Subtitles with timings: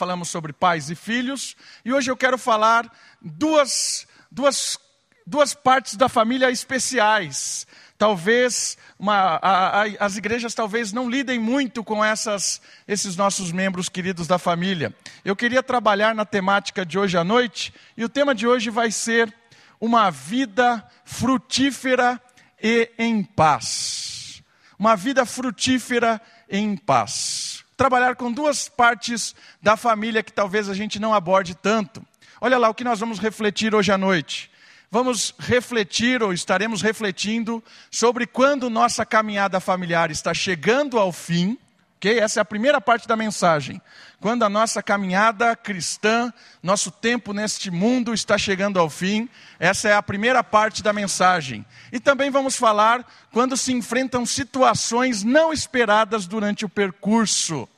[0.00, 1.54] falamos sobre pais e filhos,
[1.84, 4.78] e hoje eu quero falar duas, duas,
[5.26, 7.66] duas partes da família especiais.
[7.98, 13.90] Talvez uma, a, a, as igrejas talvez não lidem muito com essas, esses nossos membros
[13.90, 14.96] queridos da família.
[15.22, 18.90] Eu queria trabalhar na temática de hoje à noite, e o tema de hoje vai
[18.90, 19.30] ser
[19.78, 22.18] uma vida frutífera
[22.58, 24.42] e em paz.
[24.78, 27.49] Uma vida frutífera em paz.
[27.80, 32.04] Trabalhar com duas partes da família que talvez a gente não aborde tanto.
[32.38, 34.50] Olha lá o que nós vamos refletir hoje à noite.
[34.90, 41.56] Vamos refletir, ou estaremos refletindo, sobre quando nossa caminhada familiar está chegando ao fim
[42.00, 42.18] Ok?
[42.18, 43.78] Essa é a primeira parte da mensagem.
[44.20, 46.32] Quando a nossa caminhada cristã,
[46.62, 51.62] nosso tempo neste mundo está chegando ao fim, essa é a primeira parte da mensagem.
[51.92, 57.68] E também vamos falar quando se enfrentam situações não esperadas durante o percurso.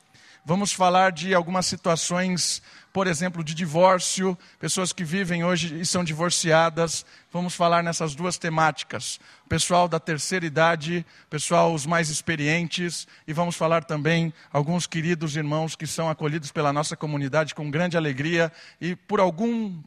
[0.45, 6.05] Vamos falar de algumas situações por exemplo, de divórcio, pessoas que vivem hoje e são
[6.05, 7.07] divorciadas.
[7.33, 9.19] Vamos falar nessas duas temáticas.
[9.49, 15.75] Pessoal da terceira idade, pessoal os mais experientes, e vamos falar também alguns queridos irmãos
[15.75, 19.83] que são acolhidos pela nossa comunidade com grande alegria e por algum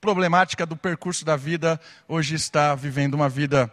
[0.00, 3.70] problemática do percurso da vida, hoje está vivendo uma vida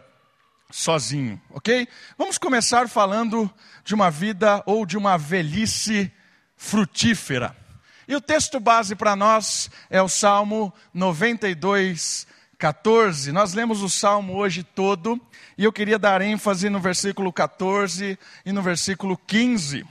[0.70, 1.86] sozinho, ok?
[2.18, 3.50] Vamos começar falando
[3.84, 6.12] de uma vida ou de uma velhice
[6.56, 7.63] frutífera.
[8.06, 12.26] E o texto base para nós é o Salmo 92,
[12.58, 13.32] 14.
[13.32, 15.20] Nós lemos o Salmo hoje todo
[15.56, 19.86] e eu queria dar ênfase no versículo 14 e no versículo 15.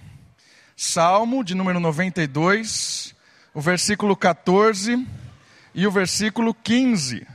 [0.76, 3.16] Salmo de número 92,
[3.54, 5.08] o versículo 14
[5.74, 7.26] e o versículo 15.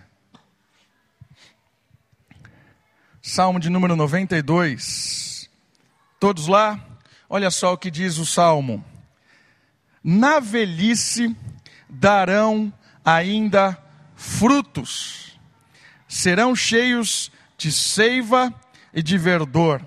[3.20, 5.50] Salmo de número 92.
[6.20, 6.78] Todos lá?
[7.28, 8.84] Olha só o que diz o Salmo
[10.10, 11.36] na velhice
[11.86, 12.72] darão
[13.04, 13.76] ainda
[14.16, 15.38] frutos,
[16.08, 18.50] serão cheios de seiva
[18.94, 19.84] e de verdor,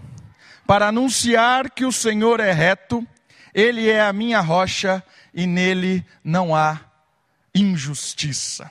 [0.67, 3.03] para anunciar que o Senhor é reto,
[3.51, 5.03] Ele é a minha rocha
[5.33, 6.79] e nele não há
[7.55, 8.69] injustiça.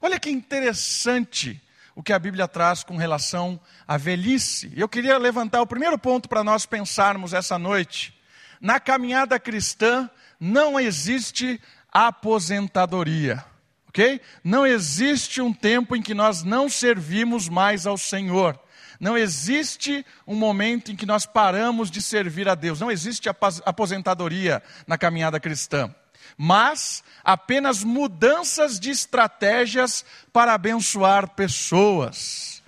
[0.00, 1.60] Olha que interessante
[1.96, 4.72] o que a Bíblia traz com relação à velhice.
[4.76, 8.16] Eu queria levantar o primeiro ponto para nós pensarmos essa noite.
[8.60, 10.08] Na caminhada cristã,
[10.44, 11.58] não existe
[11.90, 13.42] aposentadoria.
[13.88, 14.20] Ok?
[14.42, 18.60] Não existe um tempo em que nós não servimos mais ao Senhor.
[19.00, 22.78] Não existe um momento em que nós paramos de servir a Deus.
[22.78, 23.26] Não existe
[23.64, 25.94] aposentadoria na caminhada cristã.
[26.36, 32.62] Mas apenas mudanças de estratégias para abençoar pessoas.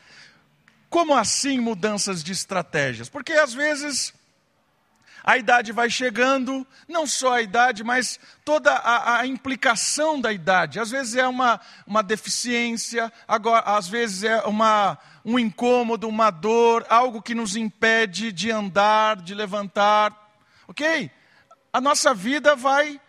[0.89, 3.11] Como assim mudanças de estratégias?
[3.11, 4.15] Porque às vezes
[5.27, 10.79] a idade vai chegando, não só a idade, mas toda a, a implicação da idade.
[10.79, 16.87] Às vezes é uma, uma deficiência, agora, às vezes é uma, um incômodo, uma dor,
[16.89, 20.17] algo que nos impede de andar, de levantar.
[20.69, 21.11] Ok?
[21.73, 23.01] A nossa vida vai,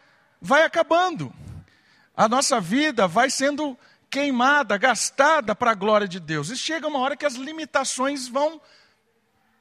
[0.41, 1.31] vai acabando.
[2.15, 3.77] A nossa vida vai sendo
[4.09, 6.49] queimada, gastada para a glória de Deus.
[6.49, 8.59] E chega uma hora que as limitações vão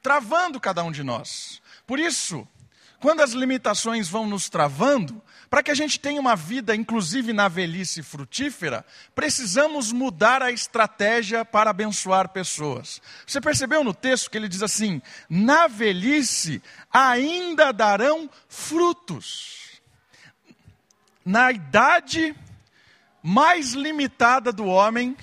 [0.01, 1.61] travando cada um de nós.
[1.87, 2.45] Por isso,
[2.99, 7.47] quando as limitações vão nos travando, para que a gente tenha uma vida, inclusive na
[7.47, 13.01] velhice frutífera, precisamos mudar a estratégia para abençoar pessoas.
[13.25, 16.61] Você percebeu no texto que ele diz assim: na velhice
[16.91, 19.79] ainda darão frutos.
[21.23, 22.35] Na idade
[23.23, 25.15] mais limitada do homem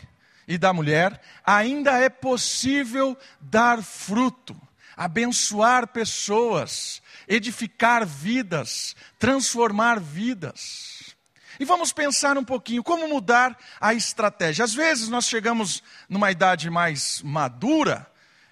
[0.49, 4.64] e da mulher, ainda é possível dar fruto
[4.97, 11.15] abençoar pessoas, edificar vidas, transformar vidas.
[11.59, 14.65] E vamos pensar um pouquinho como mudar a estratégia.
[14.65, 18.07] Às vezes nós chegamos numa idade mais madura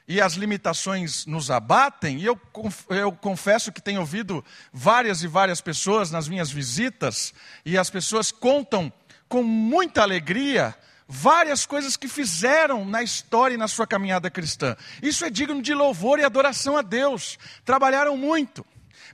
[0.07, 2.39] e as limitações nos abatem, e eu,
[2.91, 7.33] eu confesso que tenho ouvido várias e várias pessoas nas minhas visitas,
[7.65, 8.93] e as pessoas contam
[9.29, 10.75] com muita alegria
[11.08, 14.76] várias coisas que fizeram na história e na sua caminhada cristã.
[15.02, 17.38] Isso é digno de louvor e adoração a Deus.
[17.64, 18.64] Trabalharam muito.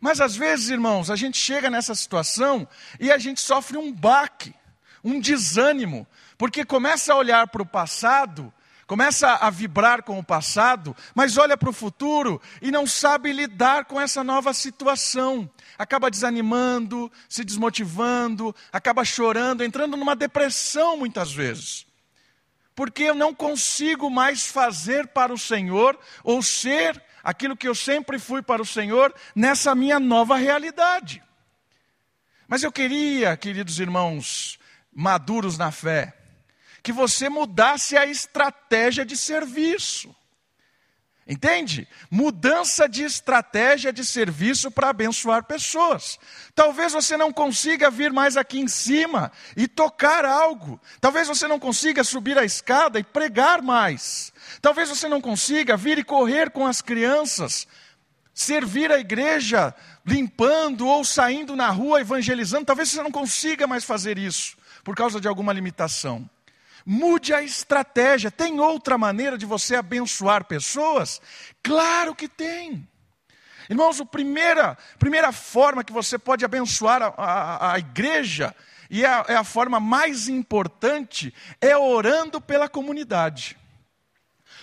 [0.00, 2.68] Mas às vezes, irmãos, a gente chega nessa situação
[3.00, 4.54] e a gente sofre um baque,
[5.02, 6.06] um desânimo,
[6.36, 8.52] porque começa a olhar para o passado,
[8.88, 13.84] começa a vibrar com o passado, mas olha para o futuro e não sabe lidar
[13.84, 15.48] com essa nova situação.
[15.78, 21.86] Acaba desanimando, se desmotivando, acaba chorando, entrando numa depressão muitas vezes
[22.74, 28.20] porque eu não consigo mais fazer para o Senhor ou ser aquilo que eu sempre
[28.20, 31.20] fui para o Senhor nessa minha nova realidade.
[32.46, 34.60] Mas eu queria, queridos irmãos
[34.92, 36.17] maduros na fé,
[36.82, 40.14] que você mudasse a estratégia de serviço.
[41.28, 41.86] Entende?
[42.10, 46.18] Mudança de estratégia de serviço para abençoar pessoas.
[46.54, 50.80] Talvez você não consiga vir mais aqui em cima e tocar algo.
[51.02, 54.32] Talvez você não consiga subir a escada e pregar mais.
[54.62, 57.68] Talvez você não consiga vir e correr com as crianças,
[58.32, 59.74] servir a igreja
[60.06, 62.64] limpando ou saindo na rua evangelizando.
[62.64, 66.26] Talvez você não consiga mais fazer isso por causa de alguma limitação.
[66.90, 68.30] Mude a estratégia.
[68.30, 71.20] Tem outra maneira de você abençoar pessoas?
[71.62, 72.88] Claro que tem.
[73.68, 78.56] Irmãos, a primeira, primeira forma que você pode abençoar a, a, a igreja,
[78.88, 83.58] e é a, é a forma mais importante, é orando pela comunidade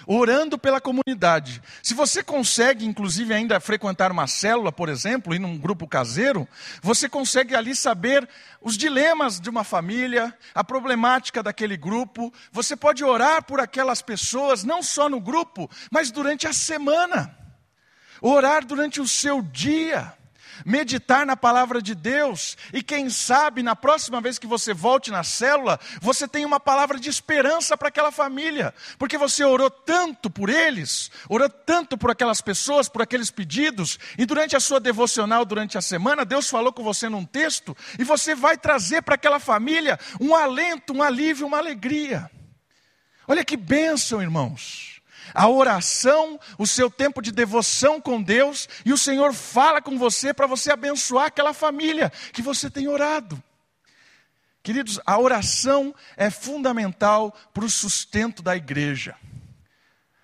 [0.06, 1.62] orando pela comunidade.
[1.82, 6.48] Se você consegue, inclusive, ainda frequentar uma célula, por exemplo, ir num grupo caseiro,
[6.82, 8.28] você consegue ali saber
[8.62, 12.34] os dilemas de uma família, a problemática daquele grupo.
[12.52, 17.36] Você pode orar por aquelas pessoas, não só no grupo, mas durante a semana.
[18.22, 20.14] Orar durante o seu dia
[20.66, 25.24] meditar na palavra de Deus, e quem sabe na próxima vez que você volte na
[25.24, 30.50] célula, você tem uma palavra de esperança para aquela família, porque você orou tanto por
[30.50, 35.78] eles, orou tanto por aquelas pessoas, por aqueles pedidos, e durante a sua devocional, durante
[35.78, 40.00] a semana, Deus falou com você num texto, e você vai trazer para aquela família
[40.20, 42.30] um alento, um alívio, uma alegria.
[43.28, 44.95] Olha que bênção, irmãos
[45.34, 50.34] a oração, o seu tempo de devoção com Deus, e o Senhor fala com você
[50.34, 53.42] para você abençoar aquela família que você tem orado.
[54.64, 59.16] Queridos, a oração é fundamental para o sustento da igreja.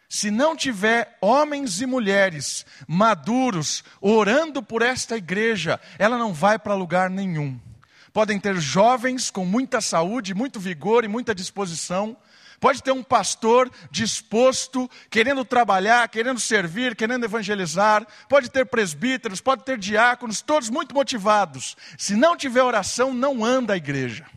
[0.09, 6.75] Se não tiver homens e mulheres maduros orando por esta igreja, ela não vai para
[6.75, 7.57] lugar nenhum.
[8.11, 12.17] Podem ter jovens com muita saúde, muito vigor e muita disposição,
[12.61, 18.05] Pode ter um pastor disposto, querendo trabalhar, querendo servir, querendo evangelizar.
[18.29, 21.75] Pode ter presbíteros, pode ter diáconos, todos muito motivados.
[21.97, 24.27] Se não tiver oração, não anda a igreja.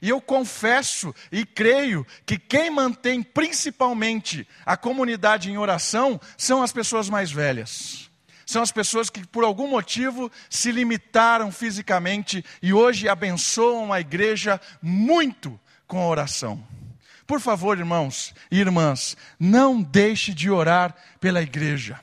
[0.00, 6.70] E eu confesso e creio que quem mantém principalmente a comunidade em oração são as
[6.70, 8.08] pessoas mais velhas.
[8.46, 14.60] São as pessoas que, por algum motivo, se limitaram fisicamente e hoje abençoam a igreja
[14.80, 15.58] muito
[15.88, 16.75] com a oração.
[17.26, 22.00] Por favor, irmãos e irmãs, não deixe de orar pela igreja.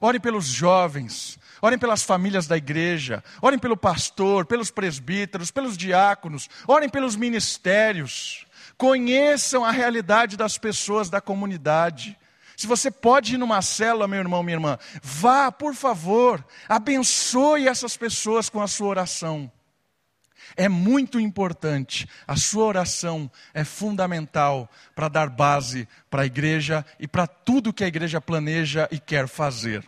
[0.00, 6.48] Ore pelos jovens, orem pelas famílias da igreja, orem pelo pastor, pelos presbíteros, pelos diáconos,
[6.66, 8.46] orem pelos ministérios.
[8.76, 12.18] Conheçam a realidade das pessoas da comunidade.
[12.56, 17.96] Se você pode ir numa célula, meu irmão, minha irmã, vá, por favor, abençoe essas
[17.96, 19.50] pessoas com a sua oração.
[20.56, 27.06] É muito importante, a sua oração é fundamental para dar base para a igreja e
[27.06, 29.84] para tudo que a igreja planeja e quer fazer.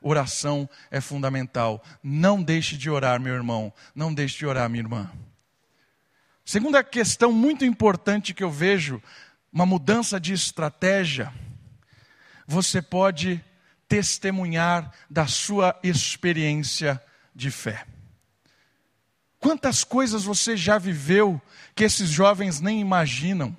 [0.00, 1.82] Oração é fundamental.
[2.02, 3.72] Não deixe de orar, meu irmão.
[3.94, 5.10] Não deixe de orar, minha irmã.
[6.44, 9.02] Segunda questão muito importante que eu vejo,
[9.50, 11.32] uma mudança de estratégia.
[12.46, 13.42] Você pode
[13.88, 17.02] testemunhar da sua experiência
[17.34, 17.86] de fé.
[19.44, 21.38] Quantas coisas você já viveu
[21.74, 23.54] que esses jovens nem imaginam?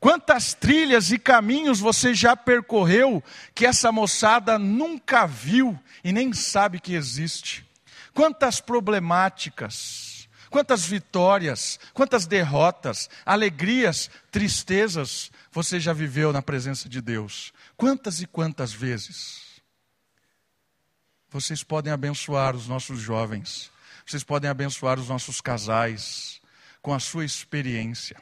[0.00, 3.22] Quantas trilhas e caminhos você já percorreu
[3.54, 7.64] que essa moçada nunca viu e nem sabe que existe?
[8.12, 17.52] Quantas problemáticas, quantas vitórias, quantas derrotas, alegrias, tristezas você já viveu na presença de Deus?
[17.76, 19.62] Quantas e quantas vezes?
[21.28, 23.70] Vocês podem abençoar os nossos jovens
[24.10, 26.40] vocês podem abençoar os nossos casais
[26.82, 28.16] com a sua experiência.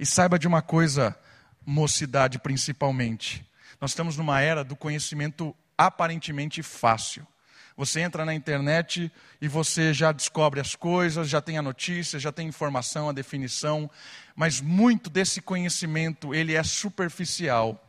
[0.00, 1.16] E saiba de uma coisa,
[1.64, 3.48] mocidade principalmente.
[3.80, 7.24] Nós estamos numa era do conhecimento aparentemente fácil.
[7.76, 12.32] Você entra na internet e você já descobre as coisas, já tem a notícia, já
[12.32, 13.88] tem informação, a definição,
[14.34, 17.80] mas muito desse conhecimento, ele é superficial.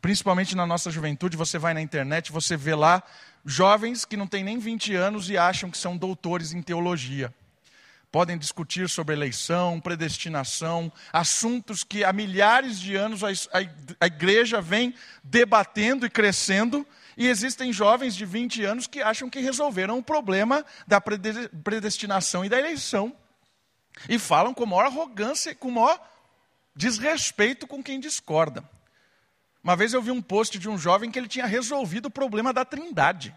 [0.00, 3.02] Principalmente na nossa juventude, você vai na internet, você vê lá
[3.44, 7.34] jovens que não têm nem 20 anos e acham que são doutores em teologia.
[8.12, 16.04] Podem discutir sobre eleição, predestinação, assuntos que há milhares de anos a igreja vem debatendo
[16.04, 16.84] e crescendo,
[17.16, 22.48] e existem jovens de 20 anos que acham que resolveram o problema da predestinação e
[22.48, 23.14] da eleição.
[24.08, 26.00] E falam com maior arrogância, com maior
[26.74, 28.64] desrespeito com quem discorda.
[29.62, 32.52] Uma vez eu vi um post de um jovem que ele tinha resolvido o problema
[32.52, 33.34] da trindade.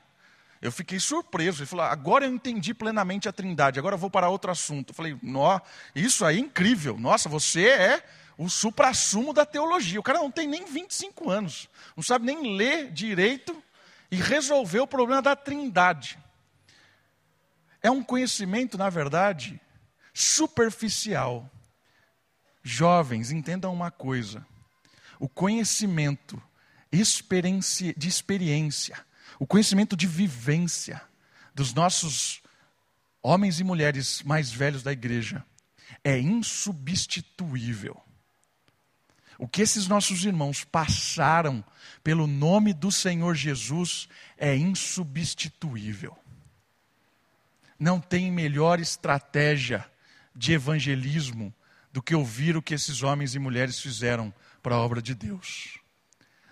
[0.63, 1.61] Eu fiquei surpreso.
[1.61, 4.91] Ele falou: agora eu entendi plenamente a Trindade, agora eu vou para outro assunto.
[4.91, 5.59] Eu falei: Nó,
[5.93, 6.97] isso aí é incrível.
[6.97, 8.05] Nossa, você é
[8.37, 9.99] o supra-sumo da teologia.
[9.99, 13.61] O cara não tem nem 25 anos, não sabe nem ler direito
[14.09, 16.17] e resolver o problema da Trindade.
[17.81, 19.59] É um conhecimento, na verdade,
[20.13, 21.49] superficial.
[22.63, 24.47] Jovens, entendam uma coisa:
[25.23, 26.43] o conhecimento
[26.91, 29.05] de experiência,
[29.39, 31.01] o conhecimento de vivência
[31.55, 32.41] dos nossos
[33.21, 35.41] homens e mulheres mais velhos da igreja
[36.03, 37.97] é insubstituível.
[39.37, 41.63] O que esses nossos irmãos passaram
[42.03, 46.17] pelo nome do Senhor Jesus é insubstituível.
[47.79, 49.89] Não tem melhor estratégia
[50.35, 51.55] de evangelismo
[51.93, 55.77] do que ouvir o que esses homens e mulheres fizeram para a obra de Deus.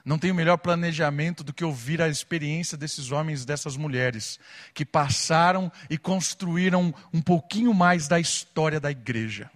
[0.03, 4.39] Não tem melhor planejamento do que ouvir a experiência desses homens e dessas mulheres
[4.73, 9.49] que passaram e construíram um pouquinho mais da história da igreja.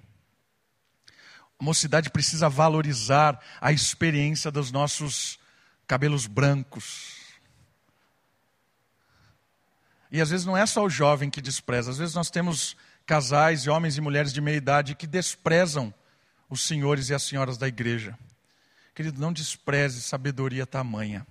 [1.59, 5.39] A mocidade precisa valorizar a experiência dos nossos
[5.87, 7.15] cabelos brancos.
[10.11, 13.67] E às vezes não é só o jovem que despreza, às vezes nós temos casais
[13.67, 15.93] homens e mulheres de meia idade que desprezam
[16.49, 18.17] os senhores e as senhoras da igreja.
[18.95, 21.27] Querido, não despreze sabedoria tamanha.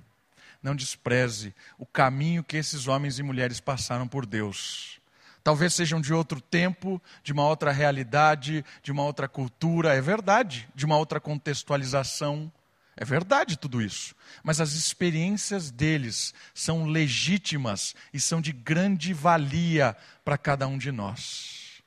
[0.62, 5.00] Não despreze o caminho que esses homens e mulheres passaram por Deus.
[5.42, 10.68] Talvez sejam de outro tempo, de uma outra realidade, de uma outra cultura, é verdade,
[10.74, 12.52] de uma outra contextualização.
[12.96, 14.14] É verdade tudo isso.
[14.42, 20.92] Mas as experiências deles são legítimas e são de grande valia para cada um de
[20.92, 21.82] nós.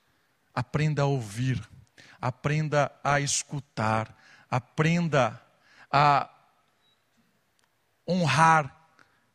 [0.55, 1.61] Aprenda a ouvir,
[2.19, 4.15] aprenda a escutar,
[4.49, 5.39] aprenda
[5.91, 6.29] a
[8.07, 8.75] honrar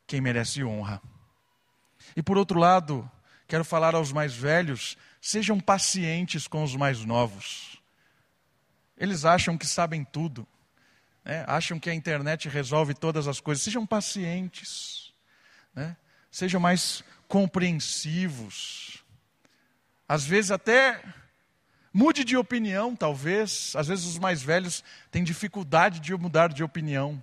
[0.07, 1.01] quem merece honra.
[2.17, 3.11] E por outro lado,
[3.53, 7.79] Quero falar aos mais velhos: sejam pacientes com os mais novos.
[8.97, 10.49] Eles acham que sabem tudo,
[11.23, 11.45] né?
[11.47, 13.63] acham que a internet resolve todas as coisas.
[13.63, 15.13] Sejam pacientes,
[15.75, 15.99] né?
[16.31, 19.05] sejam mais compreensivos.
[20.09, 21.05] Às vezes, até
[21.93, 23.75] mude de opinião, talvez.
[23.77, 27.23] Às vezes, os mais velhos têm dificuldade de mudar de opinião.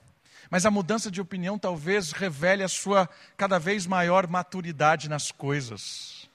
[0.49, 6.27] Mas a mudança de opinião talvez revele a sua cada vez maior maturidade nas coisas.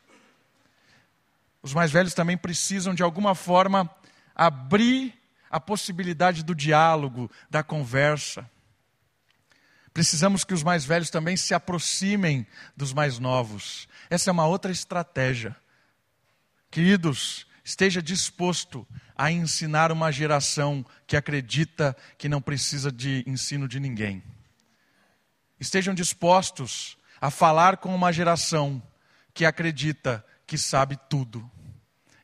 [1.62, 3.91] Os mais velhos também precisam, de alguma forma,
[4.35, 5.14] abrir
[5.50, 8.49] a possibilidade do diálogo, da conversa.
[9.93, 13.88] Precisamos que os mais velhos também se aproximem dos mais novos.
[14.11, 15.57] Essa é uma outra estratégia.
[16.71, 23.80] Queridos, esteja disposto a ensinar uma geração que acredita que não precisa de ensino de
[23.80, 24.23] ninguém.
[25.59, 28.83] Estejam dispostos a falar com uma geração
[29.33, 31.50] que acredita que sabe tudo.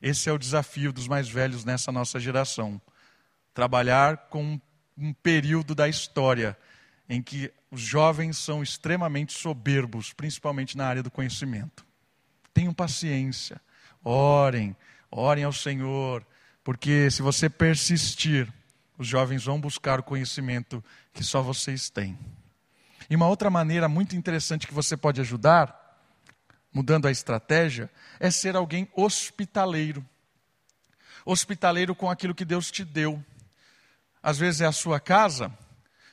[0.01, 2.79] Esse é o desafio dos mais velhos nessa nossa geração.
[3.53, 4.59] Trabalhar com
[4.97, 6.57] um período da história
[7.09, 11.85] em que os jovens são extremamente soberbos, principalmente na área do conhecimento.
[12.53, 13.59] Tenham paciência,
[14.03, 14.75] orem,
[15.11, 16.25] orem ao Senhor,
[16.63, 18.51] porque se você persistir,
[18.97, 22.17] os jovens vão buscar o conhecimento que só vocês têm.
[23.09, 25.81] E uma outra maneira muito interessante que você pode ajudar
[26.73, 27.89] mudando a estratégia,
[28.19, 30.05] é ser alguém hospitaleiro.
[31.25, 33.23] Hospitaleiro com aquilo que Deus te deu.
[34.23, 35.51] Às vezes é a sua casa,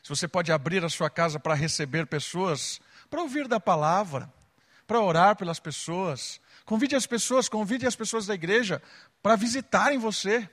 [0.02, 4.32] se você pode abrir a sua casa para receber pessoas, para ouvir da palavra,
[4.86, 6.40] para orar pelas pessoas.
[6.68, 8.82] Convide as pessoas, convide as pessoas da igreja
[9.22, 10.46] para visitarem você.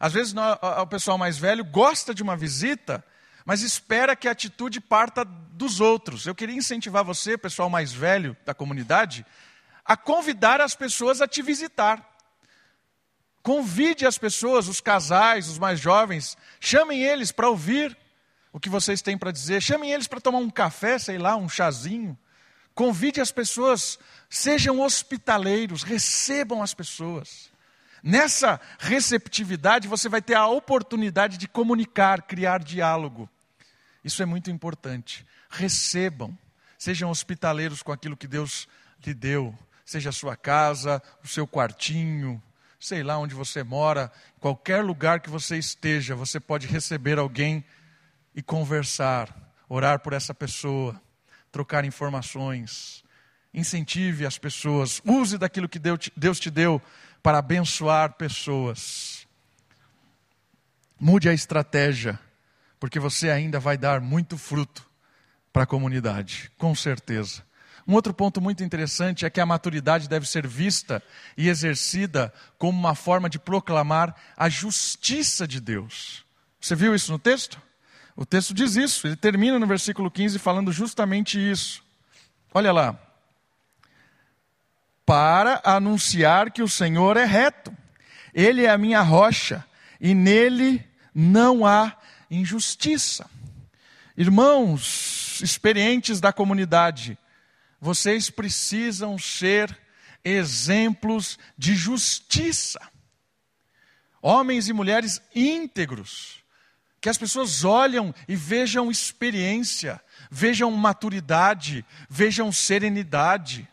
[0.00, 3.04] Às vezes o pessoal mais velho gosta de uma visita,
[3.44, 6.24] mas espera que a atitude parta dos outros.
[6.24, 9.26] Eu queria incentivar você, pessoal mais velho da comunidade,
[9.84, 12.08] a convidar as pessoas a te visitar.
[13.42, 17.94] Convide as pessoas, os casais, os mais jovens, chamem eles para ouvir
[18.50, 21.50] o que vocês têm para dizer, chamem eles para tomar um café, sei lá, um
[21.50, 22.18] chazinho.
[22.80, 23.98] Convide as pessoas,
[24.30, 27.50] sejam hospitaleiros, recebam as pessoas.
[28.02, 33.28] Nessa receptividade, você vai ter a oportunidade de comunicar, criar diálogo.
[34.02, 35.26] Isso é muito importante.
[35.50, 36.34] Recebam,
[36.78, 38.66] sejam hospitaleiros com aquilo que Deus
[39.04, 42.42] lhe deu, seja a sua casa, o seu quartinho,
[42.80, 44.10] sei lá onde você mora,
[44.40, 47.62] qualquer lugar que você esteja, você pode receber alguém
[48.34, 50.98] e conversar, orar por essa pessoa,
[51.50, 53.04] trocar informações.
[53.52, 56.80] Incentive as pessoas, use daquilo que Deus te deu
[57.22, 59.26] para abençoar pessoas.
[60.98, 62.18] Mude a estratégia,
[62.78, 64.88] porque você ainda vai dar muito fruto
[65.52, 67.42] para a comunidade, com certeza.
[67.88, 71.02] Um outro ponto muito interessante é que a maturidade deve ser vista
[71.36, 76.24] e exercida como uma forma de proclamar a justiça de Deus.
[76.60, 77.60] Você viu isso no texto?
[78.16, 81.82] O texto diz isso, ele termina no versículo 15 falando justamente isso.
[82.52, 82.98] Olha lá.
[85.06, 87.76] Para anunciar que o Senhor é reto,
[88.32, 89.64] Ele é a minha rocha,
[90.00, 91.96] e nele não há
[92.30, 93.28] injustiça.
[94.16, 97.18] Irmãos experientes da comunidade,
[97.80, 99.76] vocês precisam ser
[100.24, 102.80] exemplos de justiça.
[104.22, 106.39] Homens e mulheres íntegros,
[107.00, 113.66] que as pessoas olham e vejam experiência, vejam maturidade, vejam serenidade.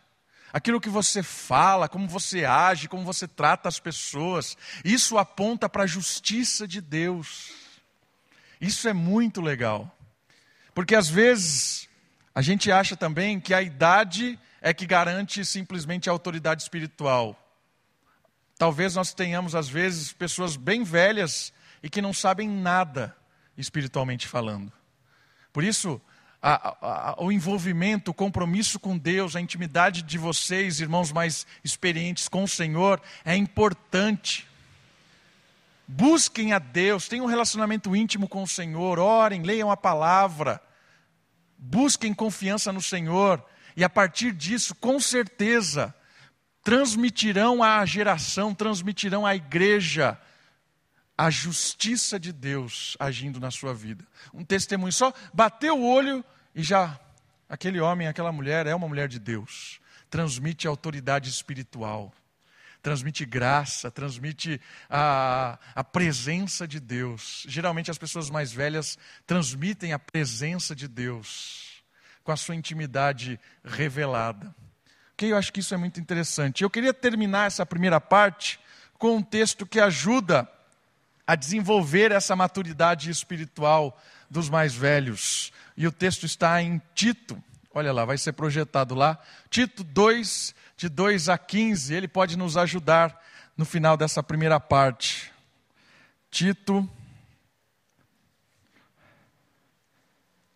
[0.53, 5.84] Aquilo que você fala, como você age, como você trata as pessoas, isso aponta para
[5.84, 7.51] a justiça de Deus.
[8.62, 9.93] Isso é muito legal.
[10.74, 11.89] Porque às vezes
[12.34, 17.36] a gente acha também que a idade é que garante simplesmente a autoridade espiritual.
[18.57, 21.53] Talvez nós tenhamos, às vezes, pessoas bem velhas
[21.88, 23.15] e que não sabem nada
[23.58, 24.74] espiritualmente falando.
[25.53, 26.01] Por isso,
[26.41, 32.27] a, a, o envolvimento, o compromisso com Deus, a intimidade de vocês, irmãos mais experientes
[32.27, 34.46] com o Senhor, é importante.
[35.88, 40.62] Busquem a Deus, tenham um relacionamento íntimo com o Senhor, orem, leiam a palavra,
[41.58, 43.41] busquem confiança no Senhor,
[43.77, 45.96] e a partir disso, com certeza,
[46.62, 50.20] transmitirão à geração, transmitirão à igreja
[51.17, 54.05] a justiça de Deus agindo na sua vida.
[54.33, 57.00] Um testemunho só, bateu o olho e já,
[57.50, 59.79] aquele homem, aquela mulher é uma mulher de Deus.
[60.09, 62.13] Transmite autoridade espiritual,
[62.83, 67.43] transmite graça, transmite a, a presença de Deus.
[67.47, 71.83] Geralmente as pessoas mais velhas transmitem a presença de Deus
[72.24, 74.53] com a sua intimidade revelada.
[75.13, 76.63] Ok, eu acho que isso é muito interessante.
[76.63, 78.59] Eu queria terminar essa primeira parte
[79.00, 80.47] com um texto que ajuda
[81.27, 85.51] a desenvolver essa maturidade espiritual dos mais velhos.
[85.75, 89.19] E o texto está em Tito, olha lá, vai ser projetado lá.
[89.49, 93.21] Tito 2, de 2 a 15, ele pode nos ajudar
[93.58, 95.34] no final dessa primeira parte.
[96.32, 96.89] Tito,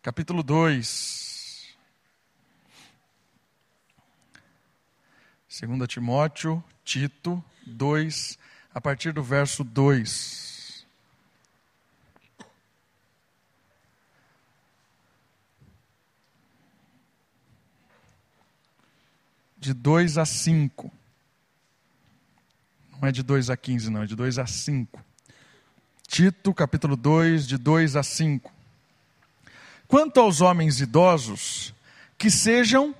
[0.02, 1.76] capítulo 2.
[5.50, 8.39] 2 Timóteo, Tito 2,
[8.74, 10.51] a partir do verso 2.
[19.62, 20.91] De 2 a 5.
[23.00, 25.06] Não é de 2 a 15, não, é de 2 a 5.
[26.08, 28.52] Tito, capítulo 2, de 2 a 5.
[29.88, 31.76] Quanto aos homens idosos,
[32.17, 32.95] que sejam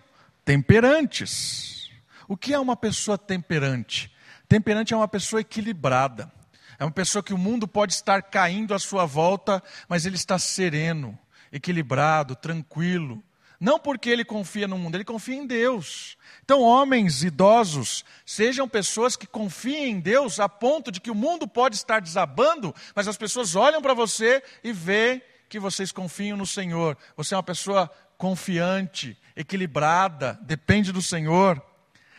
[0.46, 1.90] temperantes.
[2.28, 4.12] O que é uma pessoa temperante?
[4.48, 6.32] Temperante é uma pessoa equilibrada.
[6.78, 10.38] É uma pessoa que o mundo pode estar caindo à sua volta, mas ele está
[10.38, 11.18] sereno,
[11.52, 13.24] equilibrado, tranquilo.
[13.62, 16.18] Não porque ele confia no mundo, ele confia em Deus.
[16.44, 21.48] Então, homens idosos, sejam pessoas que confiem em Deus a ponto de que o mundo
[21.48, 26.48] pode estar desabando, mas as pessoas olham para você e vê que vocês confiam no
[26.48, 26.98] Senhor.
[27.16, 31.64] Você é uma pessoa confiante, equilibrada, depende do Senhor,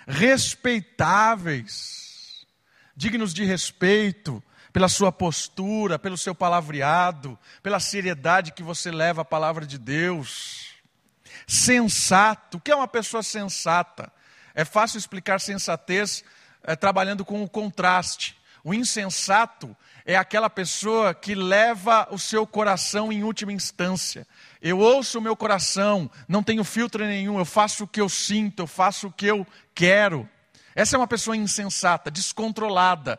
[0.06, 2.46] respeitáveis,
[2.94, 4.40] dignos de respeito,
[4.72, 10.71] pela sua postura, pelo seu palavreado, pela seriedade que você leva a palavra de Deus.
[11.46, 14.12] Sensato, o que é uma pessoa sensata?
[14.54, 16.24] É fácil explicar sensatez
[16.62, 18.36] é, trabalhando com o contraste.
[18.64, 24.26] O insensato é aquela pessoa que leva o seu coração em última instância.
[24.60, 28.62] Eu ouço o meu coração, não tenho filtro nenhum, eu faço o que eu sinto,
[28.62, 30.28] eu faço o que eu quero.
[30.74, 33.18] Essa é uma pessoa insensata, descontrolada,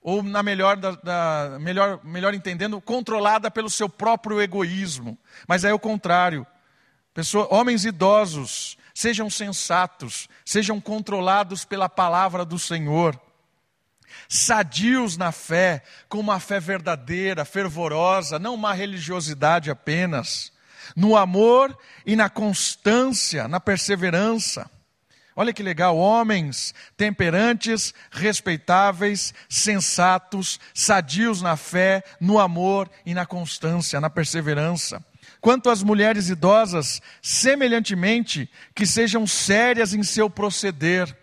[0.00, 5.18] ou na melhor, da, da, melhor, melhor entendendo, controlada pelo seu próprio egoísmo.
[5.46, 6.46] Mas é o contrário.
[7.18, 13.20] Pessoa, homens idosos sejam sensatos, sejam controlados pela palavra do Senhor,
[14.28, 20.52] sadios na fé, com uma fé verdadeira, fervorosa, não uma religiosidade apenas,
[20.94, 21.76] no amor
[22.06, 24.70] e na constância, na perseverança.
[25.34, 34.00] Olha que legal, homens temperantes, respeitáveis, sensatos, sadios na fé, no amor e na constância,
[34.00, 35.04] na perseverança.
[35.40, 41.16] Quanto às mulheres idosas, semelhantemente, que sejam sérias em seu proceder.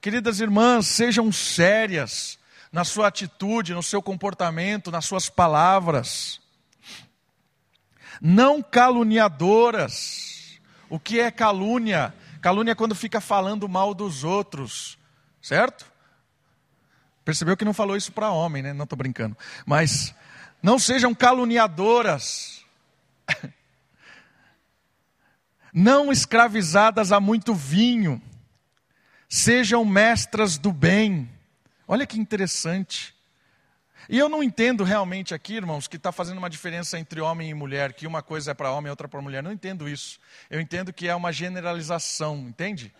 [0.00, 2.38] Queridas irmãs, sejam sérias
[2.70, 6.40] na sua atitude, no seu comportamento, nas suas palavras.
[8.20, 10.58] Não caluniadoras.
[10.88, 12.14] O que é calúnia?
[12.40, 14.98] Calúnia é quando fica falando mal dos outros,
[15.42, 15.90] certo?
[17.24, 18.72] Percebeu que não falou isso para homem, né?
[18.72, 19.36] Não estou brincando.
[19.64, 20.14] Mas
[20.62, 22.55] não sejam caluniadoras.
[25.72, 28.22] Não escravizadas a muito vinho.
[29.28, 31.30] Sejam mestras do bem.
[31.86, 33.14] Olha que interessante.
[34.08, 37.54] E eu não entendo realmente aqui, irmãos, que está fazendo uma diferença entre homem e
[37.54, 39.42] mulher, que uma coisa é para homem e outra para mulher.
[39.42, 40.18] Não entendo isso.
[40.48, 42.94] Eu entendo que é uma generalização, entende?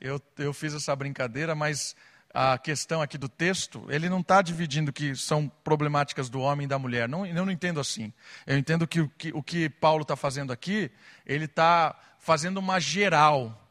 [0.00, 1.96] Eu, eu fiz essa brincadeira, mas
[2.32, 6.68] a questão aqui do texto, ele não está dividindo que são problemáticas do homem e
[6.68, 7.08] da mulher.
[7.08, 8.12] Não, eu não entendo assim.
[8.46, 10.90] Eu entendo que o que, o que Paulo está fazendo aqui,
[11.26, 13.68] ele está fazendo uma geral.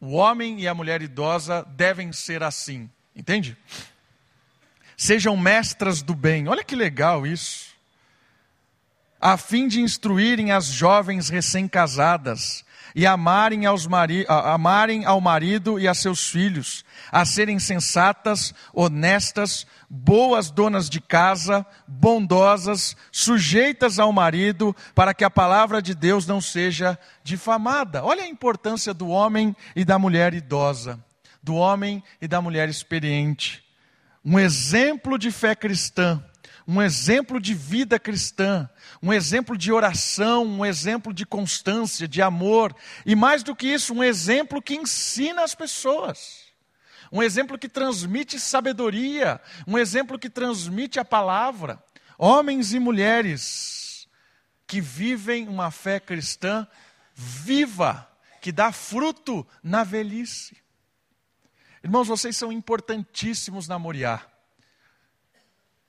[0.00, 2.88] O homem e a mulher idosa devem ser assim.
[3.14, 3.56] Entende?
[4.96, 6.48] Sejam mestras do bem.
[6.48, 7.74] Olha que legal isso.
[9.20, 12.64] A fim de instruírem as jovens recém-casadas
[12.96, 16.82] e amarem, aos mari amarem ao marido e a seus filhos,
[17.12, 25.30] a serem sensatas, honestas, boas donas de casa, bondosas, sujeitas ao marido, para que a
[25.30, 28.02] palavra de Deus não seja difamada.
[28.02, 30.98] Olha a importância do homem e da mulher idosa,
[31.42, 33.66] do homem e da mulher experiente
[34.28, 36.20] um exemplo de fé cristã,
[36.66, 38.68] um exemplo de vida cristã,
[39.00, 42.74] um exemplo de oração, um exemplo de constância, de amor,
[43.04, 46.46] e mais do que isso, um exemplo que ensina as pessoas.
[47.12, 51.80] Um exemplo que transmite sabedoria, um exemplo que transmite a palavra.
[52.18, 54.08] Homens e mulheres
[54.66, 56.66] que vivem uma fé cristã
[57.14, 58.10] viva,
[58.42, 60.56] que dá fruto na velhice.
[61.84, 64.26] Irmãos, vocês são importantíssimos na Moriá.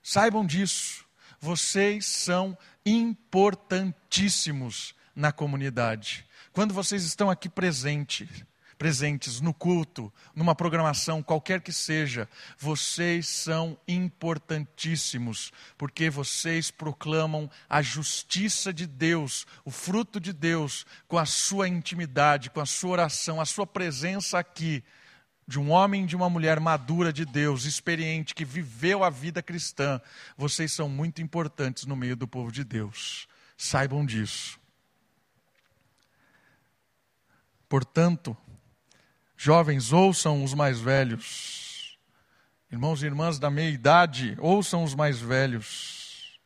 [0.09, 1.05] Saibam disso.
[1.37, 6.25] Vocês são importantíssimos na comunidade.
[6.53, 8.29] Quando vocês estão aqui presentes,
[8.77, 12.25] presentes no culto, numa programação, qualquer que seja,
[12.57, 21.17] vocês são importantíssimos, porque vocês proclamam a justiça de Deus, o fruto de Deus, com
[21.17, 24.81] a sua intimidade, com a sua oração, a sua presença aqui
[25.47, 29.41] de um homem e de uma mulher madura de Deus, experiente, que viveu a vida
[29.41, 30.01] cristã,
[30.35, 33.29] vocês são muito importantes no meio do povo de Deus.
[33.55, 34.59] Saibam disso.
[37.69, 38.35] Portanto,
[39.37, 41.97] jovens, ouçam os mais velhos.
[42.69, 46.37] Irmãos e irmãs da meia idade, ouçam os mais velhos.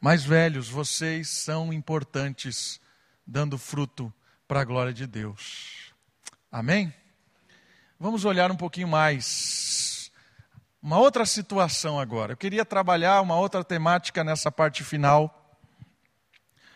[0.00, 2.80] Mais velhos, vocês são importantes,
[3.24, 4.12] dando fruto
[4.48, 5.94] para a glória de Deus.
[6.50, 6.92] Amém?
[7.98, 10.10] Vamos olhar um pouquinho mais.
[10.82, 12.32] Uma outra situação agora.
[12.32, 15.56] Eu queria trabalhar uma outra temática nessa parte final,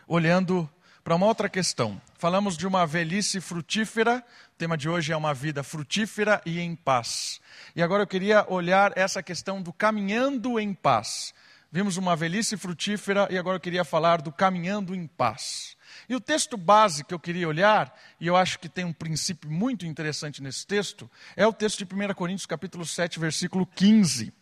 [0.06, 0.70] olhando
[1.02, 2.00] para uma outra questão.
[2.16, 6.76] Falamos de uma velhice frutífera, o tema de hoje é uma vida frutífera e em
[6.76, 7.40] paz.
[7.74, 11.34] E agora eu queria olhar essa questão do caminhando em paz.
[11.70, 15.76] Vimos uma velhice frutífera e agora eu queria falar do caminhando em paz.
[16.08, 19.50] E o texto base que eu queria olhar, e eu acho que tem um princípio
[19.50, 24.32] muito interessante nesse texto, é o texto de 1 Coríntios capítulo 7, versículo 15.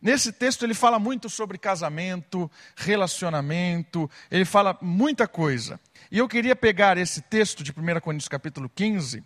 [0.00, 5.78] Nesse texto ele fala muito sobre casamento, relacionamento, ele fala muita coisa.
[6.10, 9.22] E eu queria pegar esse texto de 1 Coríntios capítulo 15,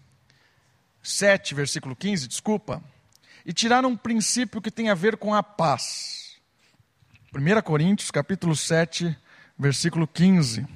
[1.02, 2.82] 7, versículo 15, desculpa,
[3.44, 6.36] e tirar um princípio que tem a ver com a paz.
[7.34, 9.16] 1 Coríntios capítulo 7,
[9.58, 10.66] versículo 15.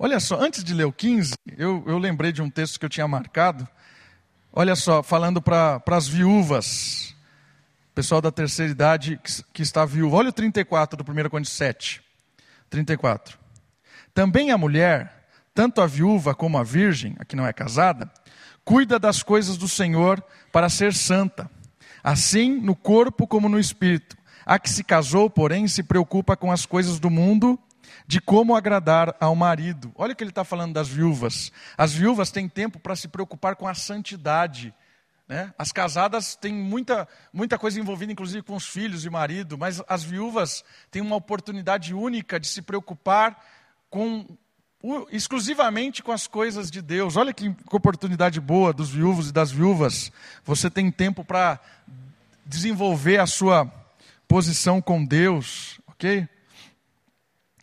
[0.00, 2.88] Olha só, antes de ler o 15, eu, eu lembrei de um texto que eu
[2.88, 3.66] tinha marcado.
[4.52, 7.16] Olha só, falando para as viúvas,
[7.96, 10.14] pessoal da terceira idade que, que está viúvo.
[10.14, 12.00] Olha o 34 do 1 Coríntios 7.
[12.70, 13.36] 34.
[14.14, 18.08] Também a mulher, tanto a viúva como a virgem, a que não é casada,
[18.64, 21.50] cuida das coisas do Senhor para ser santa,
[22.04, 24.16] assim no corpo como no espírito.
[24.46, 27.58] A que se casou, porém, se preocupa com as coisas do mundo
[28.08, 29.92] de como agradar ao marido.
[29.94, 31.52] Olha o que ele está falando das viúvas.
[31.76, 34.74] As viúvas têm tempo para se preocupar com a santidade.
[35.28, 35.52] Né?
[35.58, 40.02] As casadas têm muita, muita coisa envolvida, inclusive com os filhos e marido, mas as
[40.02, 43.44] viúvas têm uma oportunidade única de se preocupar
[43.90, 44.26] com
[45.10, 47.14] exclusivamente com as coisas de Deus.
[47.14, 50.10] Olha que oportunidade boa dos viúvos e das viúvas.
[50.44, 51.60] Você tem tempo para
[52.46, 53.70] desenvolver a sua
[54.26, 56.26] posição com Deus, ok?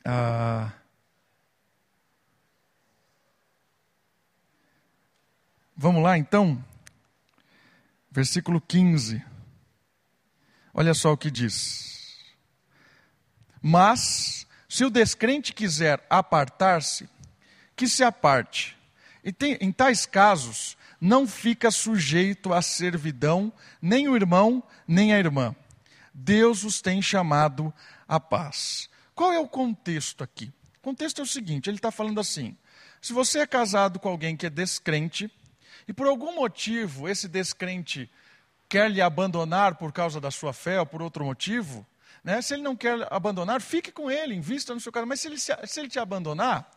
[0.08, 0.72] Ah,
[5.76, 6.64] vamos lá então,
[8.12, 9.24] versículo 15.
[10.72, 12.20] Olha só o que diz.
[13.60, 17.10] Mas, se o descrente quiser apartar-se,
[17.76, 18.78] que se aparte.
[19.24, 25.18] E tem, em tais casos, não fica sujeito à servidão nem o irmão, nem a
[25.18, 25.56] irmã.
[26.14, 27.74] Deus os tem chamado
[28.08, 28.88] à paz.
[29.16, 30.52] Qual é o contexto aqui?
[30.78, 32.56] O contexto é o seguinte: ele está falando assim.
[33.02, 35.32] Se você é casado com alguém que é descrente,
[35.88, 38.10] e por algum motivo esse descrente
[38.68, 41.86] quer lhe abandonar por causa da sua fé ou por outro motivo,
[42.24, 42.42] né?
[42.42, 45.10] se ele não quer abandonar, fique com ele, invista no seu casamento.
[45.10, 46.70] Mas se ele, se ele te abandonar,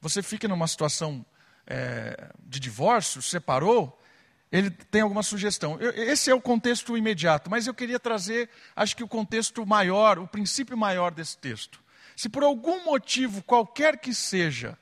[0.00, 1.24] você fica numa situação
[1.66, 3.98] é, de divórcio, separou,
[4.50, 5.78] ele tem alguma sugestão.
[5.80, 10.18] Eu, esse é o contexto imediato, mas eu queria trazer, acho que o contexto maior,
[10.18, 11.80] o princípio maior desse texto.
[12.16, 14.76] Se por algum motivo, qualquer que seja,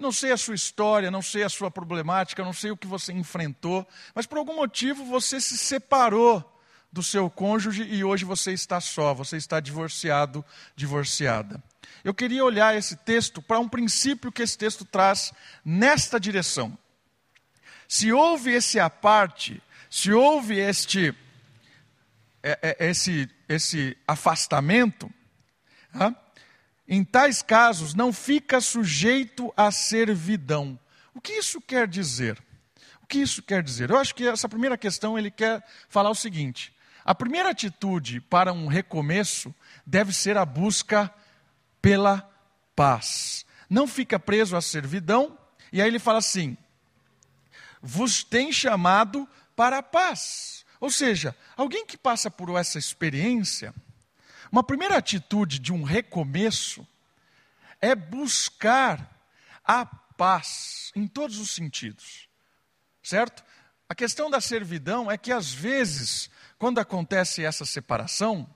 [0.00, 3.12] não sei a sua história, não sei a sua problemática, não sei o que você
[3.12, 6.44] enfrentou, mas por algum motivo você se separou
[6.90, 11.62] do seu cônjuge e hoje você está só, você está divorciado, divorciada.
[12.02, 15.32] Eu queria olhar esse texto para um princípio que esse texto traz
[15.64, 16.76] nesta direção.
[17.88, 21.14] Se houve esse aparte, se houve este,
[22.42, 25.10] é, é, esse, esse afastamento,
[26.86, 30.78] em tais casos não fica sujeito à servidão.
[31.14, 32.38] O que isso quer dizer?
[33.02, 33.88] O que isso quer dizer?
[33.88, 38.52] Eu acho que essa primeira questão ele quer falar o seguinte: a primeira atitude para
[38.52, 39.54] um recomeço
[39.86, 41.12] deve ser a busca
[41.80, 42.30] pela
[42.76, 43.46] paz.
[43.68, 45.38] Não fica preso à servidão,
[45.72, 46.54] e aí ele fala assim:
[47.88, 50.62] vos tem chamado para a paz.
[50.78, 53.74] Ou seja, alguém que passa por essa experiência,
[54.52, 56.86] uma primeira atitude de um recomeço
[57.80, 59.10] é buscar
[59.64, 62.28] a paz em todos os sentidos.
[63.02, 63.42] Certo?
[63.88, 68.46] A questão da servidão é que às vezes, quando acontece essa separação,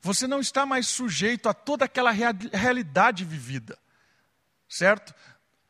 [0.00, 3.78] você não está mais sujeito a toda aquela realidade vivida.
[4.66, 5.14] Certo?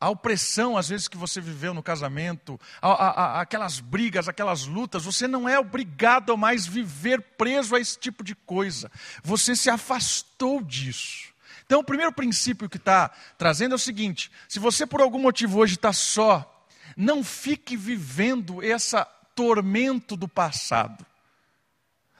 [0.00, 4.64] A opressão, às vezes, que você viveu no casamento, a, a, a, aquelas brigas, aquelas
[4.66, 8.90] lutas, você não é obrigado a mais viver preso a esse tipo de coisa.
[9.22, 11.28] Você se afastou disso.
[11.66, 15.58] Então, o primeiro princípio que está trazendo é o seguinte: se você por algum motivo
[15.58, 18.96] hoje está só, não fique vivendo esse
[19.34, 21.04] tormento do passado.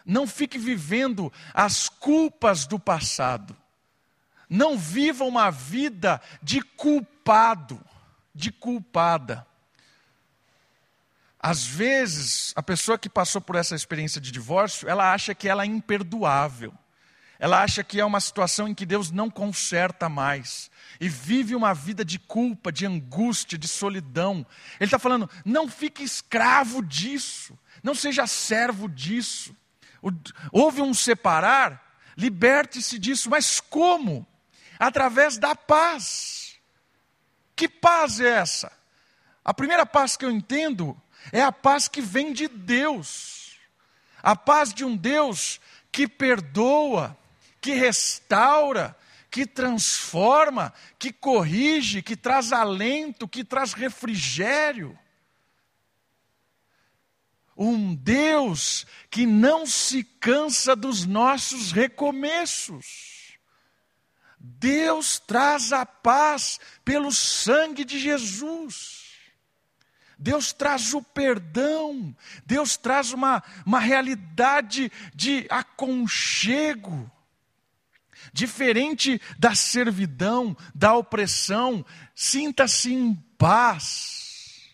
[0.04, 3.56] Não fique vivendo as culpas do passado.
[4.50, 7.80] Não viva uma vida de culpado,
[8.34, 9.46] de culpada.
[11.38, 15.62] Às vezes, a pessoa que passou por essa experiência de divórcio, ela acha que ela
[15.62, 16.74] é imperdoável.
[17.38, 20.70] Ela acha que é uma situação em que Deus não conserta mais.
[21.00, 24.44] E vive uma vida de culpa, de angústia, de solidão.
[24.78, 27.58] Ele está falando: não fique escravo disso.
[27.82, 29.56] Não seja servo disso.
[30.52, 33.30] Houve um separar, liberte-se disso.
[33.30, 34.26] Mas como?
[34.80, 36.58] Através da paz.
[37.54, 38.72] Que paz é essa?
[39.44, 43.58] A primeira paz que eu entendo é a paz que vem de Deus.
[44.22, 45.60] A paz de um Deus
[45.92, 47.16] que perdoa,
[47.60, 48.96] que restaura,
[49.30, 54.98] que transforma, que corrige, que traz alento, que traz refrigério.
[57.54, 63.19] Um Deus que não se cansa dos nossos recomeços.
[64.40, 69.10] Deus traz a paz pelo sangue de Jesus.
[70.18, 77.10] Deus traz o perdão, Deus traz uma, uma realidade de aconchego,
[78.32, 81.84] diferente da servidão, da opressão.
[82.14, 84.70] Sinta-se em paz.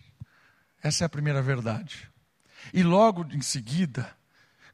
[0.83, 2.09] Essa é a primeira verdade.
[2.73, 4.17] E logo em seguida,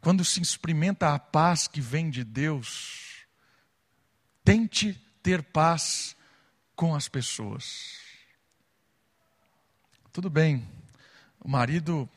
[0.00, 3.01] quando se experimenta a paz que vem de Deus,
[4.44, 6.16] Tente ter paz
[6.74, 8.00] com as pessoas.
[10.12, 10.68] Tudo bem,
[11.40, 12.08] o marido,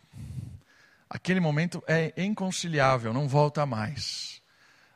[1.10, 4.42] aquele momento é inconciliável, não volta mais.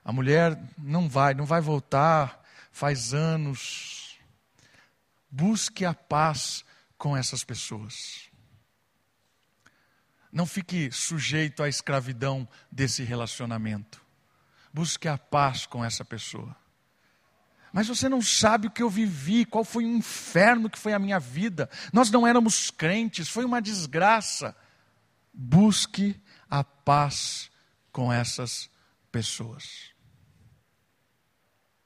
[0.04, 4.18] A mulher não vai, não vai voltar, faz anos.
[5.30, 6.65] Busque a paz
[6.98, 8.30] com essas pessoas.
[10.32, 14.02] Não fique sujeito à escravidão desse relacionamento.
[14.74, 16.56] Busque a paz com essa pessoa.
[17.71, 20.99] Mas você não sabe o que eu vivi, qual foi o inferno que foi a
[20.99, 21.69] minha vida.
[21.93, 24.55] Nós não éramos crentes, foi uma desgraça.
[25.34, 27.51] Busque a paz
[27.91, 28.69] com essas
[29.12, 29.91] pessoas.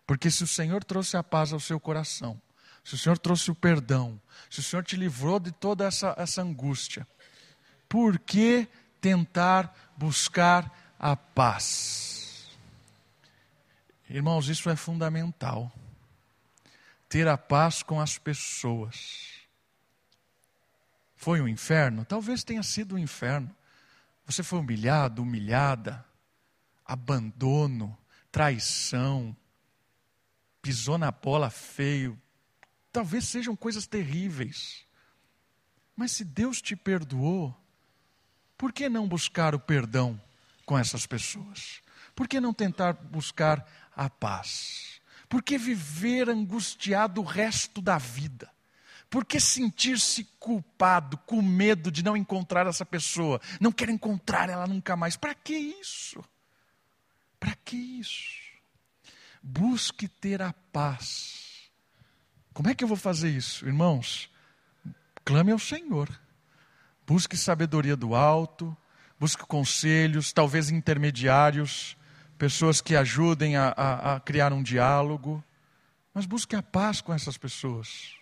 [0.05, 2.41] Porque se o Senhor trouxe a paz ao seu coração,
[2.83, 6.41] se o Senhor trouxe o perdão, se o Senhor te livrou de toda essa, essa
[6.41, 7.07] angústia,
[7.87, 8.67] por que
[8.99, 12.12] tentar buscar a paz?
[14.09, 15.71] Irmãos, isso é fundamental.
[17.07, 19.43] Ter a paz com as pessoas.
[21.15, 22.03] Foi um inferno?
[22.03, 23.53] Talvez tenha sido um inferno.
[24.25, 26.05] Você foi humilhado, humilhada,
[26.85, 27.97] abandono,
[28.31, 29.35] traição,
[30.61, 32.19] pisou na bola feio.
[32.91, 34.85] Talvez sejam coisas terríveis.
[35.95, 37.55] Mas se Deus te perdoou,
[38.57, 40.19] por que não buscar o perdão
[40.65, 41.81] com essas pessoas?
[42.15, 45.01] Por que não tentar buscar a paz?
[45.29, 48.51] Por que viver angustiado o resto da vida?
[49.09, 53.39] Por que sentir-se culpado, com medo de não encontrar essa pessoa?
[53.59, 55.15] Não quero encontrar ela nunca mais.
[55.15, 56.23] Para que isso?
[57.39, 58.41] Para que isso?
[59.41, 61.69] Busque ter a paz.
[62.53, 64.31] Como é que eu vou fazer isso, irmãos?
[65.25, 66.09] Clame ao Senhor.
[67.05, 68.75] Busque sabedoria do alto,
[69.19, 71.97] busque conselhos, talvez intermediários,
[72.43, 75.41] pessoas que ajudem a, a, a criar um diálogo,
[76.13, 78.17] mas busque a paz com essas pessoas.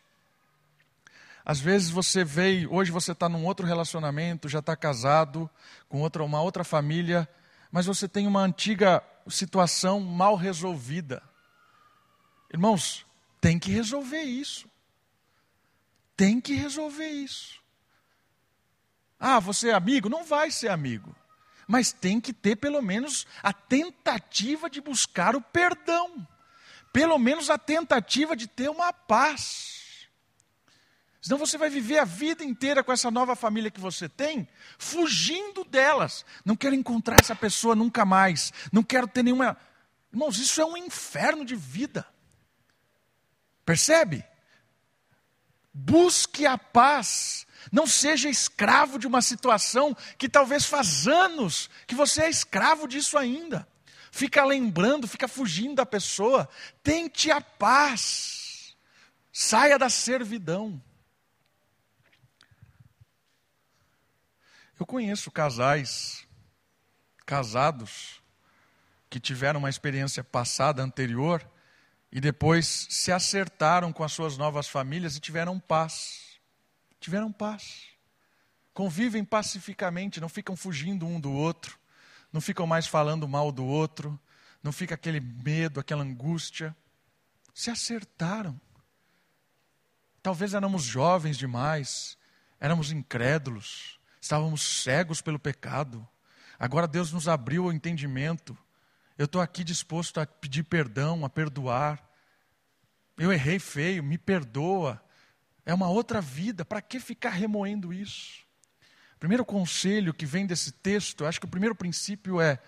[1.44, 5.50] Às vezes você veio, hoje você está num outro relacionamento, já está casado
[5.90, 7.28] com outra, uma outra família,
[7.72, 11.24] mas você tem uma antiga situação mal resolvida.
[12.54, 13.04] Irmãos,
[13.40, 14.70] tem que resolver isso.
[16.16, 17.60] Tem que resolver isso.
[19.20, 20.10] Ah, você é amigo?
[20.10, 21.16] Não vai ser amigo.
[21.72, 26.28] Mas tem que ter pelo menos a tentativa de buscar o perdão.
[26.92, 30.10] Pelo menos a tentativa de ter uma paz.
[31.22, 35.64] Senão você vai viver a vida inteira com essa nova família que você tem, fugindo
[35.64, 36.26] delas.
[36.44, 38.52] Não quero encontrar essa pessoa nunca mais.
[38.70, 39.56] Não quero ter nenhuma.
[40.12, 42.06] Irmãos, isso é um inferno de vida.
[43.64, 44.26] Percebe?
[45.74, 47.48] Busque a paz.
[47.72, 53.18] Não seja escravo de uma situação que talvez faz anos que você é escravo disso
[53.18, 53.68] ainda.
[54.12, 56.50] Fica lembrando, fica fugindo da pessoa.
[56.84, 58.76] Tente a paz.
[59.32, 60.82] Saia da servidão.
[64.80, 66.28] Eu conheço casais
[67.26, 68.22] casados
[69.10, 71.48] que tiveram uma experiência passada anterior
[72.12, 76.31] e depois se acertaram com as suas novas famílias e tiveram paz.
[77.02, 77.88] Tiveram paz.
[78.74, 81.78] Convivem pacificamente, não ficam fugindo um do outro,
[82.32, 84.18] não ficam mais falando mal do outro,
[84.64, 86.74] não fica aquele medo, aquela angústia.
[87.54, 88.58] Se acertaram.
[90.24, 92.18] Talvez éramos jovens demais,
[92.58, 96.08] éramos incrédulos, Estávamos cegos pelo pecado.
[96.60, 98.56] Agora Deus nos abriu o entendimento.
[99.18, 102.08] Eu estou aqui disposto a pedir perdão, a perdoar.
[103.18, 105.04] Eu errei feio, me perdoa.
[105.66, 108.42] É uma outra vida, para que ficar remoendo isso?
[109.20, 112.60] Primeiro conselho que vem desse texto, acho que o primeiro princípio é: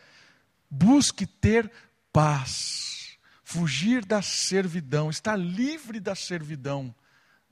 [0.69, 1.71] busque ter
[2.11, 6.93] paz, fugir da servidão, estar livre da servidão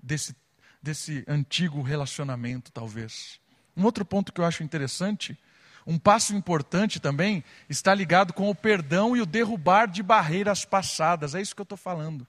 [0.01, 0.36] desse,
[0.82, 3.39] desse antigo relacionamento, talvez.
[3.75, 5.36] Um outro ponto que eu acho interessante,
[5.86, 11.34] um passo importante também, está ligado com o perdão e o derrubar de barreiras passadas.
[11.34, 12.27] É isso que eu estou falando.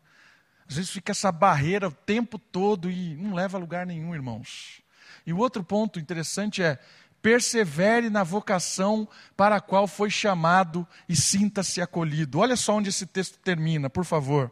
[0.73, 4.81] Às vezes fica essa barreira o tempo todo e não leva a lugar nenhum, irmãos.
[5.27, 6.79] E o outro ponto interessante é
[7.21, 9.07] persevere na vocação
[9.37, 12.39] para a qual foi chamado e sinta-se acolhido.
[12.39, 14.51] Olha só onde esse texto termina, por favor.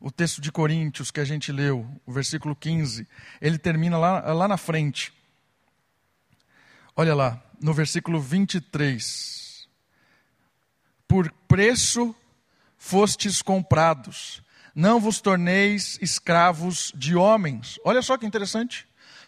[0.00, 3.04] O texto de Coríntios que a gente leu, o versículo 15,
[3.40, 5.12] ele termina lá, lá na frente.
[6.94, 9.68] Olha lá, no versículo 23.
[11.08, 12.14] Por preço
[12.78, 14.43] fostes comprados,
[14.74, 17.78] não vos torneis escravos de homens.
[17.84, 18.86] Olha só que interessante.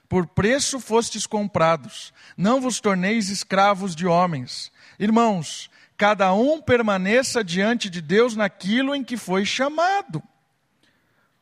[0.09, 4.72] Por preço fostes comprados, não vos torneis escravos de homens.
[4.98, 10.22] Irmãos, cada um permaneça diante de Deus naquilo em que foi chamado.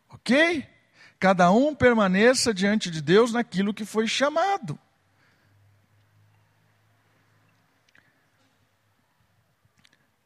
[0.09, 0.67] Ok?
[1.19, 4.79] Cada um permaneça diante de Deus naquilo que foi chamado.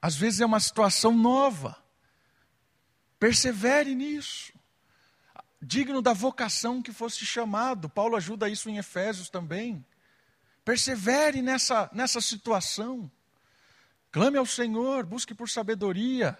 [0.00, 1.76] Às vezes é uma situação nova.
[3.18, 4.52] Persevere nisso.
[5.60, 7.88] Digno da vocação que fosse chamado.
[7.88, 9.84] Paulo ajuda isso em Efésios também.
[10.64, 13.10] Persevere nessa, nessa situação.
[14.12, 16.38] Clame ao Senhor, busque por sabedoria.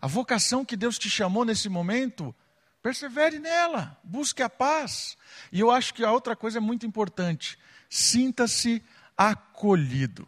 [0.00, 2.34] A vocação que Deus te chamou nesse momento,
[2.82, 5.16] persevere nela, busque a paz.
[5.52, 8.82] E eu acho que a outra coisa é muito importante: sinta-se
[9.16, 10.26] acolhido.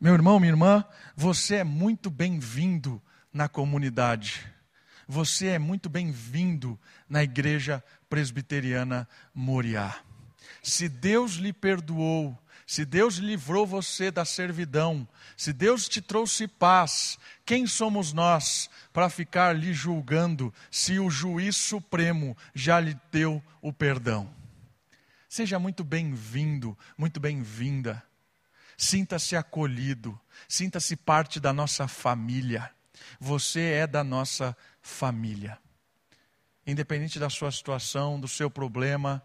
[0.00, 3.00] Meu irmão, minha irmã, você é muito bem-vindo
[3.36, 4.50] na comunidade.
[5.06, 9.94] Você é muito bem-vindo na igreja presbiteriana Moriá.
[10.62, 15.06] Se Deus lhe perdoou, se Deus livrou você da servidão,
[15.36, 21.56] se Deus te trouxe paz, quem somos nós para ficar lhe julgando se o juiz
[21.56, 24.34] supremo já lhe deu o perdão?
[25.28, 28.02] Seja muito bem-vindo, muito bem-vinda.
[28.78, 30.18] Sinta-se acolhido,
[30.48, 32.74] sinta-se parte da nossa família.
[33.20, 35.58] Você é da nossa família.
[36.66, 39.22] Independente da sua situação, do seu problema,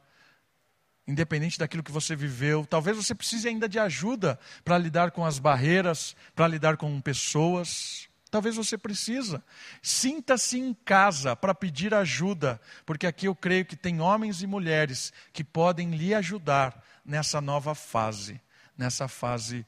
[1.07, 5.39] independente daquilo que você viveu, talvez você precise ainda de ajuda para lidar com as
[5.39, 8.07] barreiras, para lidar com pessoas.
[8.29, 9.43] Talvez você precisa.
[9.81, 15.11] Sinta-se em casa para pedir ajuda, porque aqui eu creio que tem homens e mulheres
[15.33, 18.39] que podem lhe ajudar nessa nova fase,
[18.77, 19.65] nessa fase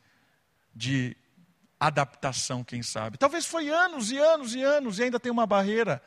[0.74, 1.16] de
[1.80, 3.18] adaptação, quem sabe.
[3.18, 6.02] Talvez foi anos e anos e anos e ainda tem uma barreira.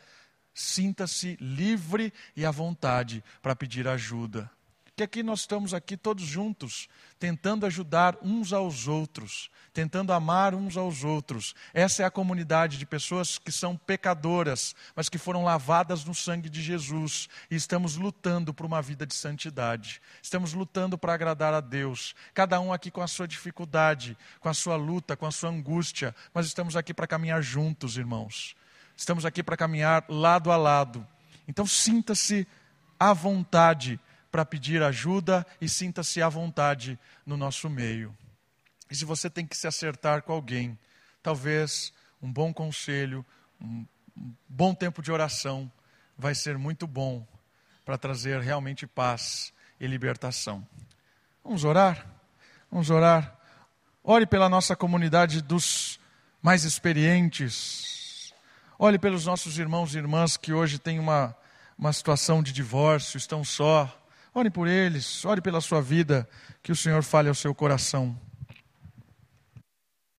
[0.54, 4.50] Sinta-se livre e à vontade para pedir ajuda
[4.96, 6.88] que aqui nós estamos aqui todos juntos,
[7.18, 11.54] tentando ajudar uns aos outros, tentando amar uns aos outros.
[11.74, 16.48] Essa é a comunidade de pessoas que são pecadoras, mas que foram lavadas no sangue
[16.48, 20.00] de Jesus e estamos lutando por uma vida de santidade.
[20.22, 22.14] Estamos lutando para agradar a Deus.
[22.32, 26.16] Cada um aqui com a sua dificuldade, com a sua luta, com a sua angústia,
[26.32, 28.56] mas estamos aqui para caminhar juntos, irmãos.
[28.96, 31.06] Estamos aqui para caminhar lado a lado.
[31.46, 32.48] Então sinta-se
[32.98, 34.00] à vontade
[34.36, 38.14] para pedir ajuda e sinta-se à vontade no nosso meio.
[38.90, 40.78] E se você tem que se acertar com alguém,
[41.22, 43.24] talvez um bom conselho,
[43.58, 43.86] um
[44.46, 45.72] bom tempo de oração
[46.18, 47.26] vai ser muito bom
[47.82, 50.68] para trazer realmente paz e libertação.
[51.42, 52.06] Vamos orar?
[52.70, 53.38] Vamos orar.
[54.04, 55.98] Ore pela nossa comunidade dos
[56.42, 58.34] mais experientes.
[58.78, 61.34] Olhe pelos nossos irmãos e irmãs que hoje têm uma,
[61.78, 64.02] uma situação de divórcio, estão só
[64.36, 66.28] Ore por eles, ore pela sua vida,
[66.62, 68.14] que o Senhor fale ao seu coração.